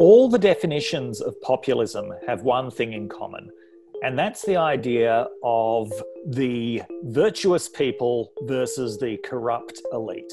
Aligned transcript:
All 0.00 0.30
the 0.30 0.38
definitions 0.38 1.20
of 1.20 1.38
populism 1.42 2.10
have 2.26 2.40
one 2.40 2.70
thing 2.70 2.94
in 2.94 3.06
common, 3.06 3.50
and 4.02 4.18
that's 4.18 4.40
the 4.46 4.56
idea 4.56 5.26
of 5.44 5.92
the 6.26 6.80
virtuous 7.02 7.68
people 7.68 8.32
versus 8.44 8.96
the 8.96 9.18
corrupt 9.18 9.82
elite. 9.92 10.32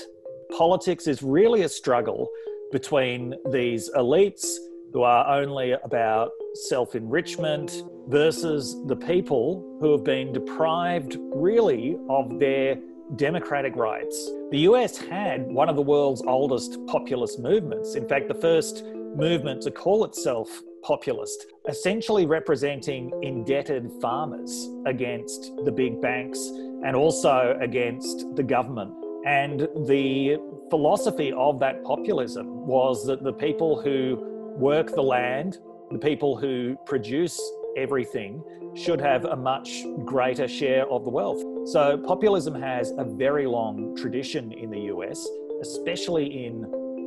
Politics 0.58 1.06
is 1.06 1.22
really 1.22 1.64
a 1.64 1.70
struggle 1.70 2.30
between 2.72 3.36
these 3.52 3.90
elites 3.94 4.56
who 4.94 5.02
are 5.02 5.38
only 5.38 5.74
about 5.74 6.32
self 6.70 6.96
enrichment 6.96 7.84
versus 8.08 8.74
the 8.88 8.96
people 8.96 9.78
who 9.82 9.92
have 9.92 10.06
been 10.06 10.32
deprived, 10.32 11.18
really, 11.36 11.98
of 12.10 12.40
their 12.40 12.78
democratic 13.18 13.76
rights. 13.76 14.32
The 14.50 14.60
US 14.60 14.98
had 14.98 15.46
one 15.48 15.68
of 15.68 15.76
the 15.76 15.82
world's 15.82 16.22
oldest 16.26 16.78
populist 16.88 17.40
movements. 17.40 17.96
In 17.96 18.08
fact, 18.08 18.30
the 18.30 18.34
first 18.34 18.86
movement 19.16 19.62
to 19.64 19.72
call 19.72 20.06
itself 20.06 20.50
populist, 20.84 21.48
essentially 21.68 22.26
representing 22.26 23.12
indebted 23.22 23.92
farmers 24.02 24.70
against 24.86 25.52
the 25.66 25.72
big 25.72 26.02
banks 26.02 26.40
and 26.86 26.96
also 26.96 27.58
against 27.62 28.26
the 28.36 28.44
government. 28.44 28.94
And 29.26 29.62
the 29.88 30.38
philosophy 30.70 31.34
of 31.34 31.60
that 31.60 31.84
populism 31.84 32.48
was 32.66 33.06
that 33.08 33.24
the 33.24 33.34
people 33.34 33.82
who 33.82 34.16
work 34.58 34.94
the 34.94 35.02
land, 35.02 35.58
the 35.92 36.00
people 36.00 36.38
who 36.38 36.78
produce 36.86 37.40
everything, 37.76 38.44
should 38.76 39.02
have 39.02 39.26
a 39.26 39.36
much 39.36 39.84
greater 40.06 40.48
share 40.48 40.88
of 40.90 41.04
the 41.04 41.10
wealth. 41.10 41.44
So, 41.68 41.98
populism 41.98 42.54
has 42.62 42.92
a 42.98 43.04
very 43.04 43.48
long 43.48 43.96
tradition 43.96 44.52
in 44.52 44.70
the 44.70 44.82
US, 44.94 45.28
especially 45.62 46.46
in 46.46 46.66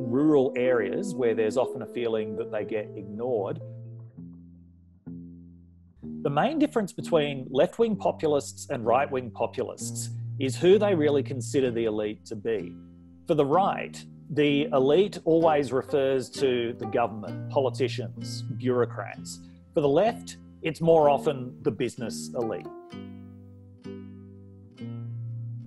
rural 0.09 0.53
areas 0.55 1.13
where 1.13 1.35
there's 1.35 1.57
often 1.57 1.81
a 1.81 1.87
feeling 1.87 2.35
that 2.37 2.51
they 2.51 2.65
get 2.65 2.89
ignored. 2.95 3.59
The 6.23 6.29
main 6.29 6.59
difference 6.59 6.93
between 6.93 7.47
left 7.49 7.79
wing 7.79 7.95
populists 7.95 8.69
and 8.69 8.85
right 8.85 9.09
wing 9.09 9.31
populists 9.31 10.09
is 10.39 10.55
who 10.55 10.77
they 10.77 10.93
really 10.93 11.23
consider 11.23 11.71
the 11.71 11.85
elite 11.85 12.25
to 12.25 12.35
be. 12.35 12.75
For 13.27 13.35
the 13.35 13.45
right, 13.45 14.03
the 14.29 14.63
elite 14.73 15.19
always 15.25 15.71
refers 15.71 16.29
to 16.31 16.73
the 16.79 16.85
government, 16.85 17.49
politicians, 17.49 18.43
bureaucrats. 18.57 19.39
For 19.73 19.81
the 19.81 19.89
left, 19.89 20.37
it's 20.61 20.79
more 20.79 21.09
often 21.09 21.57
the 21.63 21.71
business 21.71 22.29
elite. 22.35 22.67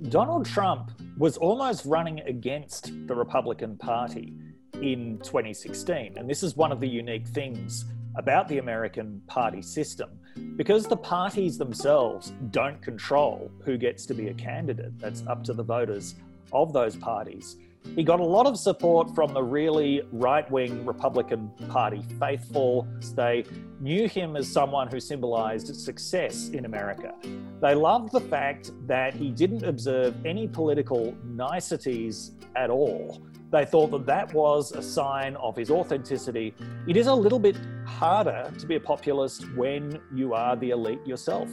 Donald 0.09 0.47
Trump 0.47 0.93
was 1.17 1.37
almost 1.37 1.85
running 1.85 2.21
against 2.21 2.93
the 3.07 3.15
Republican 3.15 3.77
Party 3.77 4.35
in 4.83 5.19
2016. 5.23 6.15
And 6.17 6.29
this 6.29 6.43
is 6.43 6.57
one 6.57 6.73
of 6.73 6.81
the 6.81 6.89
unique 6.89 7.27
things 7.29 7.85
about 8.17 8.49
the 8.49 8.59
American 8.59 9.23
party 9.27 9.63
system. 9.63 10.11
Because 10.57 10.87
the 10.87 10.97
parties 10.97 11.57
themselves 11.57 12.33
don't 12.51 12.81
control 12.83 13.51
who 13.65 13.77
gets 13.77 14.07
to 14.07 14.15
be 14.15 14.29
a 14.29 14.35
candidate, 14.35 14.99
that's 14.99 15.25
up 15.29 15.45
to 15.45 15.53
the 15.53 15.63
voters 15.63 16.17
of 16.53 16.73
those 16.73 16.97
parties. 16.97 17.57
He 17.95 18.03
got 18.03 18.19
a 18.19 18.25
lot 18.25 18.47
of 18.47 18.59
support 18.59 19.15
from 19.15 19.33
the 19.33 19.43
really 19.43 20.03
right 20.11 20.51
wing 20.51 20.85
Republican 20.85 21.51
Party 21.69 22.03
faithful. 22.19 22.89
They 23.15 23.45
knew 23.81 24.09
him 24.09 24.35
as 24.37 24.51
someone 24.51 24.89
who 24.89 24.99
symbolized 24.99 25.75
success 25.77 26.49
in 26.49 26.65
America. 26.65 27.15
They 27.61 27.75
loved 27.75 28.11
the 28.11 28.21
fact 28.21 28.73
that 28.89 29.15
he 29.15 29.31
didn't 29.31 29.65
observe 29.65 30.15
any 30.27 30.49
political 30.49 31.15
niceties 31.25 32.33
at 32.57 32.69
all. 32.69 33.25
They 33.53 33.65
thought 33.65 33.93
that 33.93 34.07
that 34.07 34.35
was 34.35 34.73
a 34.73 34.83
sign 34.83 35.37
of 35.37 35.55
his 35.55 35.71
authenticity. 35.71 36.55
It 36.89 36.97
is 36.97 37.07
a 37.07 37.15
little 37.15 37.39
bit 37.39 37.57
harder 37.87 38.53
to 38.59 38.67
be 38.67 38.75
a 38.75 38.81
populist 38.81 39.45
when 39.55 40.01
you 40.13 40.35
are 40.35 40.57
the 40.57 40.71
elite 40.71 41.07
yourself. 41.07 41.49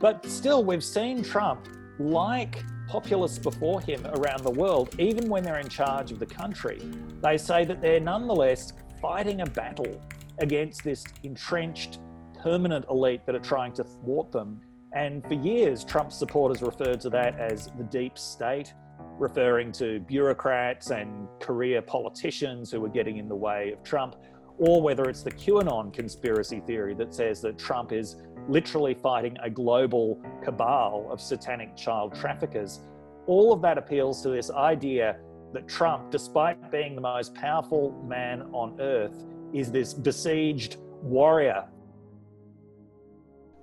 But 0.00 0.26
still, 0.26 0.64
we've 0.64 0.82
seen 0.82 1.22
Trump, 1.22 1.68
like 2.00 2.64
populists 2.88 3.38
before 3.38 3.80
him 3.80 4.06
around 4.06 4.42
the 4.42 4.50
world, 4.50 4.94
even 4.98 5.28
when 5.28 5.42
they're 5.42 5.58
in 5.58 5.68
charge 5.68 6.12
of 6.12 6.18
the 6.18 6.26
country, 6.26 6.80
they 7.22 7.36
say 7.36 7.64
that 7.64 7.80
they're 7.80 8.00
nonetheless 8.00 8.72
fighting 9.00 9.40
a 9.40 9.46
battle 9.46 10.00
against 10.38 10.84
this 10.84 11.04
entrenched, 11.22 11.98
permanent 12.42 12.84
elite 12.90 13.24
that 13.26 13.34
are 13.34 13.40
trying 13.40 13.72
to 13.72 13.84
thwart 13.84 14.30
them. 14.32 14.60
And 14.92 15.24
for 15.26 15.34
years, 15.34 15.84
Trump's 15.84 16.16
supporters 16.16 16.62
referred 16.62 17.00
to 17.00 17.10
that 17.10 17.38
as 17.38 17.70
the 17.78 17.84
deep 17.84 18.18
state 18.18 18.74
referring 19.18 19.72
to 19.72 20.00
bureaucrats 20.00 20.90
and 20.90 21.28
career 21.40 21.80
politicians 21.80 22.70
who 22.70 22.80
were 22.80 22.88
getting 22.88 23.18
in 23.18 23.28
the 23.28 23.36
way 23.36 23.72
of 23.72 23.82
Trump, 23.82 24.16
or 24.58 24.80
whether 24.82 25.04
it's 25.04 25.22
the 25.22 25.30
QAnon 25.30 25.92
conspiracy 25.92 26.60
theory 26.60 26.94
that 26.94 27.14
says 27.14 27.40
that 27.42 27.58
Trump 27.58 27.92
is 27.92 28.16
literally 28.48 28.94
fighting 28.94 29.36
a 29.42 29.50
global 29.50 30.20
cabal 30.42 31.08
of 31.10 31.20
satanic 31.20 31.76
child 31.76 32.14
traffickers. 32.14 32.80
All 33.26 33.52
of 33.52 33.62
that 33.62 33.78
appeals 33.78 34.22
to 34.22 34.28
this 34.28 34.50
idea 34.50 35.16
that 35.52 35.66
Trump, 35.68 36.10
despite 36.10 36.70
being 36.70 36.94
the 36.94 37.00
most 37.00 37.34
powerful 37.34 37.92
man 38.06 38.42
on 38.52 38.80
earth, 38.80 39.24
is 39.52 39.70
this 39.70 39.94
besieged 39.94 40.76
warrior. 41.00 41.64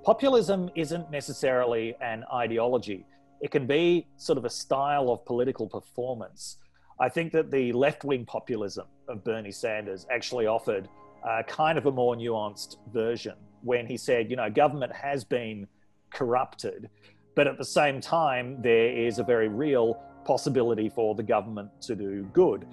Populism 0.03 0.69
isn't 0.75 1.12
necessarily 1.12 1.96
an 2.02 2.23
ideology. 2.34 3.06
It 3.41 3.52
can 3.52 3.68
be 3.68 4.08
sort 4.18 4.38
of 4.38 4.46
a 4.46 4.50
style 4.50 5.09
of 5.09 5.25
political 5.25 5.68
performance. 5.68 6.58
I 7.00 7.09
think 7.09 7.31
that 7.34 7.52
the 7.52 7.72
left 7.73 8.03
wing 8.03 8.25
populism 8.25 8.88
of 9.11 9.23
Bernie 9.23 9.51
Sanders 9.51 10.07
actually 10.09 10.47
offered 10.47 10.89
uh, 11.27 11.44
kind 11.47 11.77
of 11.77 11.85
a 11.85 11.91
more 11.91 12.16
nuanced 12.16 12.77
version 12.91 13.35
when 13.61 13.85
he 13.85 13.97
said, 13.97 14.29
you 14.29 14.35
know, 14.35 14.49
government 14.49 14.91
has 14.94 15.23
been 15.23 15.67
corrupted, 16.11 16.89
but 17.35 17.47
at 17.47 17.57
the 17.57 17.66
same 17.66 18.01
time, 18.01 18.61
there 18.61 18.89
is 18.89 19.19
a 19.19 19.23
very 19.23 19.47
real 19.47 20.01
possibility 20.25 20.89
for 20.89 21.16
the 21.16 21.23
government 21.23 21.69
to 21.81 21.95
do 21.95 22.23
good. 22.33 22.66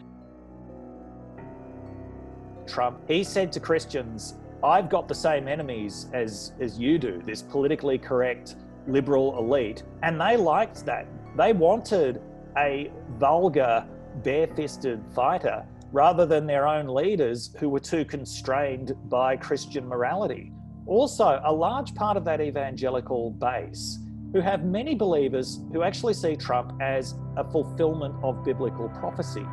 Trump, 2.66 3.00
he 3.09 3.25
said 3.25 3.53
to 3.53 3.60
Christians, 3.60 4.34
I've 4.62 4.88
got 4.88 5.09
the 5.09 5.15
same 5.15 5.49
enemies 5.49 6.09
as, 6.12 6.53
as 6.60 6.78
you 6.78 6.99
do, 6.99 7.22
this 7.25 7.43
politically 7.43 7.99
correct 7.99 8.56
liberal 8.87 9.38
elite. 9.38 9.84
And 10.03 10.20
they 10.20 10.37
liked 10.37 10.84
that. 10.87 11.06
They 11.37 11.53
wanted 11.53 12.20
a 12.56 12.91
vulgar, 13.19 13.87
bare-fisted 14.25 15.00
fighter 15.15 15.65
rather 15.93 16.26
than 16.26 16.47
their 16.47 16.66
own 16.66 16.87
leaders 16.87 17.54
who 17.59 17.69
were 17.69 17.81
too 17.81 18.04
constrained 18.04 18.94
by 19.09 19.37
Christian 19.37 19.87
morality. 19.87 20.53
Also, 20.87 21.41
a 21.44 21.53
large 21.53 21.94
part 21.94 22.16
of 22.16 22.25
that 22.25 22.41
evangelical 22.41 23.31
base 23.31 23.99
who 24.32 24.41
have 24.41 24.65
many 24.65 24.94
believers 24.94 25.60
who 25.72 25.82
actually 25.82 26.15
see 26.15 26.37
Trump 26.37 26.72
as 26.81 27.15
a 27.37 27.44
fulfillment 27.50 28.15
of 28.22 28.44
biblical 28.44 28.88
prophecy. 28.91 29.44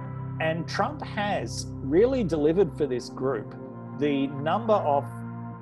And 0.41 0.68
Trump 0.68 1.01
has 1.01 1.68
really 1.69 2.23
delivered 2.23 2.75
for 2.78 2.85
this 2.85 3.09
group. 3.09 3.56
The 4.00 4.28
number 4.28 4.73
of 4.73 5.06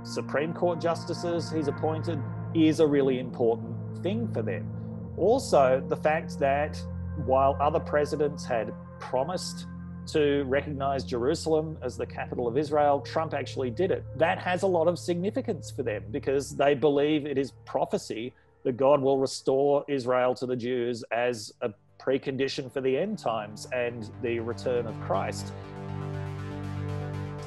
Supreme 0.04 0.54
Court 0.54 0.82
justices 0.82 1.52
he's 1.52 1.68
appointed, 1.68 2.20
is 2.54 2.80
a 2.80 2.88
really 2.88 3.20
important 3.20 3.76
thing 4.04 4.32
for 4.34 4.42
them. 4.42 4.70
Also, 5.18 5.84
the 5.88 5.96
fact 5.96 6.40
that 6.40 6.82
while 7.26 7.58
other 7.62 7.80
presidents 7.80 8.46
had 8.46 8.74
promised 9.00 9.68
to 10.08 10.44
recognize 10.44 11.04
Jerusalem 11.04 11.78
as 11.82 11.98
the 11.98 12.06
capital 12.06 12.48
of 12.48 12.58
Israel, 12.58 13.02
Trump 13.02 13.34
actually 13.34 13.70
did 13.70 13.92
it. 13.92 14.04
That 14.18 14.38
has 14.40 14.64
a 14.64 14.68
lot 14.68 14.88
of 14.88 15.00
significance 15.00 15.72
for 15.72 15.84
them 15.84 16.04
because 16.12 16.56
they 16.56 16.74
believe 16.74 17.26
it 17.26 17.38
is 17.38 17.52
prophecy 17.66 18.34
that 18.64 18.78
God 18.78 19.02
will 19.02 19.18
restore 19.18 19.86
Israel 19.88 20.36
to 20.36 20.46
the 20.46 20.56
Jews 20.56 21.04
as 21.12 21.54
a 21.62 21.74
precondition 22.00 22.72
for 22.72 22.82
the 22.82 22.98
end 22.98 23.18
times 23.18 23.68
and 23.74 24.10
the 24.22 24.40
return 24.40 24.88
of 24.88 25.00
Christ. 25.02 25.52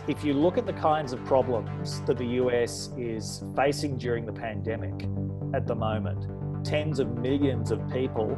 If 0.08 0.25
you 0.25 0.35
look 0.35 0.56
at 0.56 0.67
the 0.67 0.73
kinds 0.73 1.12
of 1.12 1.25
problems 1.25 2.00
that 2.03 2.17
the 2.17 2.26
US 2.43 2.91
is 2.97 3.43
facing 3.56 3.99
during 3.99 4.25
the 4.25 4.32
pandemic 4.32 5.08
at 5.53 5.67
the 5.67 5.75
moment, 5.75 6.64
tens 6.64 7.00
of 7.00 7.19
millions 7.19 7.70
of 7.70 7.81
people 7.91 8.37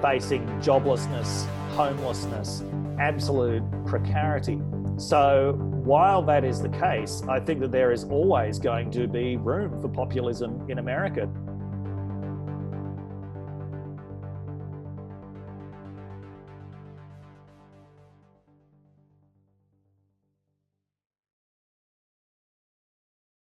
facing 0.00 0.46
joblessness, 0.60 1.46
homelessness, 1.74 2.62
absolute 3.02 3.64
precarity. 3.84 4.60
So, 4.96 5.54
while 5.84 6.22
that 6.22 6.44
is 6.44 6.62
the 6.62 6.68
case, 6.68 7.22
I 7.28 7.40
think 7.40 7.58
that 7.60 7.72
there 7.72 7.90
is 7.90 8.04
always 8.04 8.60
going 8.60 8.92
to 8.92 9.08
be 9.08 9.36
room 9.36 9.80
for 9.80 9.88
populism 9.88 10.70
in 10.70 10.78
America. 10.78 11.28